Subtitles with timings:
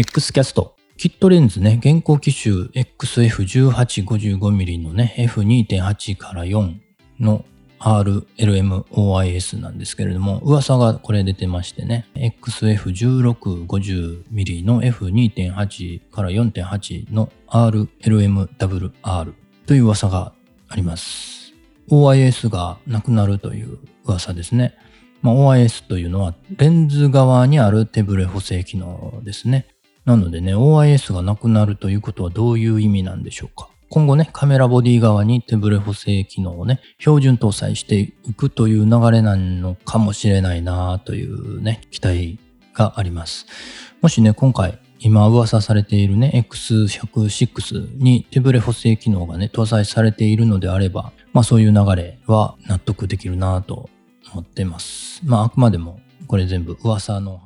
[0.00, 6.74] XCast キットレンズね、現行機種 XF1855mm のね、F2.8 から4
[7.18, 7.44] の
[7.78, 19.34] RLMOIS なんですけれども、噂がこれ出てましてね、XF1650mm の F2.8 から4.8の RLMWR
[19.66, 20.32] という噂が
[20.68, 21.52] あります。
[21.90, 23.76] OIS がなくなるという
[24.06, 24.74] 噂ですね。
[25.20, 29.66] まあ、OIS というのはレンズ側にある手ブレ補正機能ですね。
[30.04, 33.68] なのでね、OIS がなくなるということはどういう意味なんでしょうか。
[33.88, 42.38] 今後ね、カメラボディ側に手ブレ補正機能をね、標準搭載していくという流れなのかもしれないなというね、期待
[42.72, 43.46] があります。
[44.00, 53.88] もしね、今回、今噂されているね、X106 に手ブレ補正機能がね、搭載されているのであれば、まあそういう流れは納得できるなと
[54.32, 55.20] 思ってます。
[55.24, 57.38] まああくまでもこれ全部噂の